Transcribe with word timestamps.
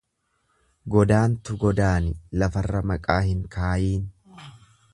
Godaantu 0.95 1.57
godaani 1.63 2.09
lafarra 2.43 2.81
maqaa 2.93 3.21
hin 3.29 3.45
kaayiin. 3.57 4.09